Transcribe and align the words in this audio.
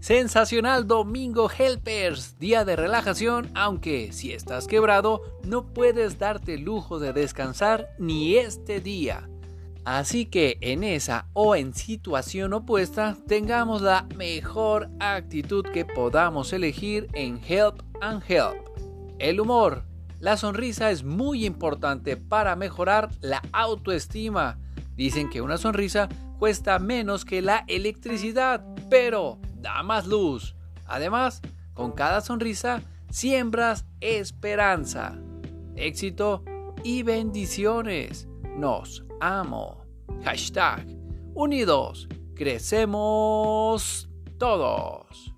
Sensacional 0.00 0.86
domingo 0.86 1.50
Helpers, 1.50 2.38
día 2.38 2.64
de 2.64 2.74
relajación, 2.74 3.50
aunque 3.54 4.12
si 4.12 4.32
estás 4.32 4.66
quebrado 4.66 5.20
no 5.44 5.74
puedes 5.74 6.18
darte 6.18 6.54
el 6.54 6.62
lujo 6.62 6.98
de 6.98 7.12
descansar 7.12 7.90
ni 7.98 8.36
este 8.36 8.80
día. 8.80 9.28
Así 9.84 10.24
que 10.24 10.56
en 10.62 10.84
esa 10.84 11.26
o 11.34 11.54
en 11.54 11.74
situación 11.74 12.54
opuesta 12.54 13.14
tengamos 13.28 13.82
la 13.82 14.06
mejor 14.16 14.88
actitud 15.00 15.66
que 15.66 15.84
podamos 15.84 16.54
elegir 16.54 17.08
en 17.12 17.38
Help 17.46 17.82
and 18.00 18.22
Help. 18.26 18.56
El 19.18 19.38
humor, 19.38 19.84
la 20.18 20.38
sonrisa 20.38 20.90
es 20.90 21.04
muy 21.04 21.44
importante 21.44 22.16
para 22.16 22.56
mejorar 22.56 23.10
la 23.20 23.42
autoestima. 23.52 24.58
Dicen 24.96 25.28
que 25.28 25.42
una 25.42 25.58
sonrisa 25.58 26.08
cuesta 26.38 26.78
menos 26.78 27.26
que 27.26 27.42
la 27.42 27.64
electricidad, 27.68 28.64
pero 28.88 29.38
da 29.60 29.82
más 29.82 30.06
luz. 30.06 30.54
Además, 30.86 31.40
con 31.74 31.92
cada 31.92 32.20
sonrisa 32.20 32.82
siembras 33.10 33.86
esperanza, 34.00 35.18
éxito 35.76 36.44
y 36.84 37.02
bendiciones. 37.02 38.28
Nos 38.56 39.04
amo. 39.20 39.84
Hashtag 40.24 40.86
unidos. 41.34 42.08
Crecemos 42.34 44.08
todos. 44.38 45.29